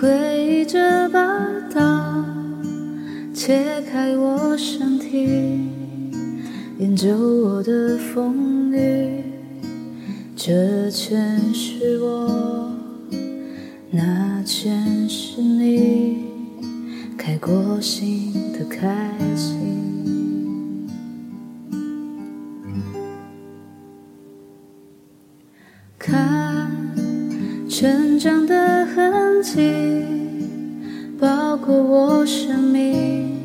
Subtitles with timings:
[0.00, 0.08] 回
[0.46, 1.18] 忆这把
[1.74, 2.24] 刀
[3.34, 5.68] 切开我身体
[6.78, 9.24] 研究我的风雨
[10.36, 12.70] 这全是我
[13.90, 16.26] 那全是你
[17.16, 20.86] 开过心的开心
[25.98, 26.70] 看
[27.68, 30.04] 成长的痕迹，
[31.20, 33.38] 包裹我生命，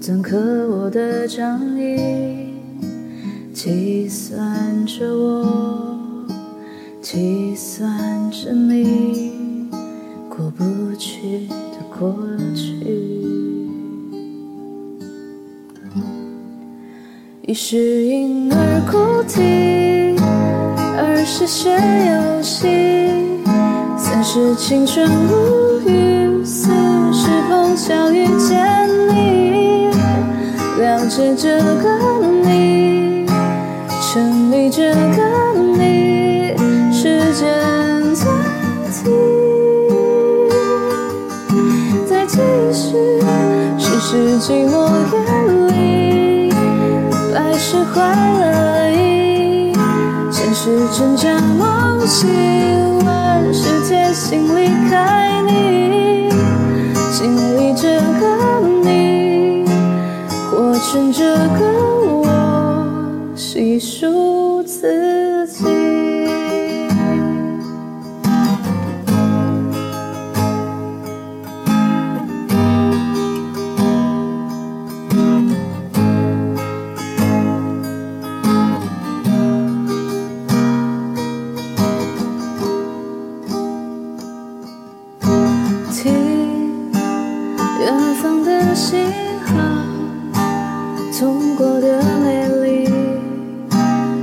[0.00, 0.36] 篆刻
[0.70, 2.54] 我的掌印，
[3.52, 6.26] 计算着我，
[7.00, 9.68] 计算着你
[10.28, 12.14] 过不去的过
[12.54, 12.72] 去。
[17.44, 20.16] 一是婴儿哭啼，
[20.96, 22.66] 二是学游戏，
[24.24, 26.70] 是青春无语，四
[27.12, 29.88] 是碰巧遇见你，
[30.78, 31.98] 了解这个
[32.44, 33.26] 你，
[34.00, 35.20] 沉迷这个
[35.76, 36.54] 你，
[36.92, 38.32] 时间暂
[38.92, 39.12] 停，
[42.08, 42.38] 再继
[42.72, 42.96] 续，
[43.76, 45.18] 世事寂寞远
[45.68, 46.48] 离，
[47.34, 49.74] 百事坏了意。
[50.30, 52.28] 现实挣扎梦醒，
[54.12, 56.28] 心离开你，
[57.10, 59.64] 经历这个你，
[60.50, 61.60] 活成这个
[62.06, 62.26] 我，
[63.34, 65.81] 细数自己。
[87.82, 89.10] 远方的信
[89.44, 89.52] 号，
[91.18, 92.84] 痛过的美丽，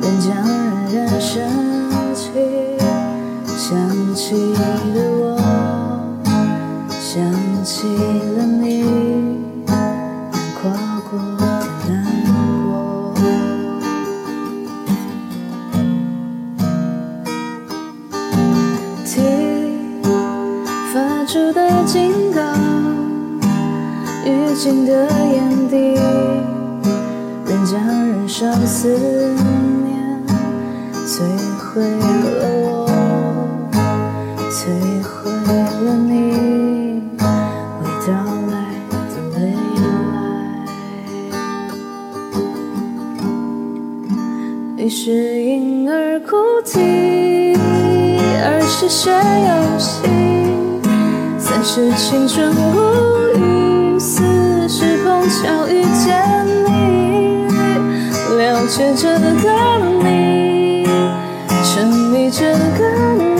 [0.00, 0.30] 人将
[0.94, 1.42] 冉冉升
[2.14, 2.30] 起，
[3.48, 4.60] 想起了
[5.18, 5.36] 我，
[7.00, 7.18] 想
[7.64, 7.88] 起
[8.36, 8.84] 了你，
[9.66, 9.72] 难
[10.62, 10.70] 跨
[11.10, 11.42] 过的
[11.88, 11.90] 难
[12.26, 12.30] 过。
[19.04, 19.12] 听
[20.92, 20.94] 发
[21.24, 21.58] 出的
[24.60, 24.92] 警告，预警的
[25.32, 25.74] 眼底，
[27.46, 28.88] 人将燃烧思
[29.86, 29.96] 念，
[31.06, 31.22] 摧
[31.56, 32.04] 毁了
[32.44, 32.86] 我，
[34.50, 34.58] 摧
[35.02, 36.12] 毁了你，
[37.80, 38.08] 未到
[38.50, 38.54] 来
[39.08, 39.38] 的未
[39.80, 39.82] 来。
[44.76, 45.08] 一是
[45.42, 47.56] 婴儿哭啼，
[48.44, 50.06] 二是学游戏，
[51.38, 52.54] 三是青春无
[53.28, 53.29] 语，
[55.42, 56.22] 想遇见
[56.66, 57.48] 你，
[58.36, 59.08] 了解这
[59.42, 59.48] 个
[60.04, 60.86] 你，
[61.64, 62.80] 沉迷这个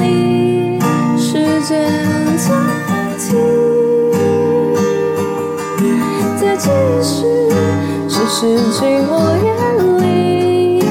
[0.00, 0.80] 你，
[1.18, 1.92] 时间
[2.38, 2.48] 暂
[3.18, 3.36] 停，
[6.40, 6.70] 再继
[7.02, 7.26] 续，
[8.08, 9.10] 只是寂寞
[9.44, 9.46] 远
[10.00, 10.82] 离，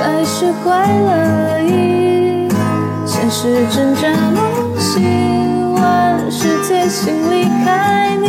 [0.00, 2.48] 百事坏了意，
[3.04, 4.40] 现实挣扎梦
[4.78, 8.26] 醒，万事贴心离开你，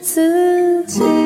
[0.00, 1.21] 自己。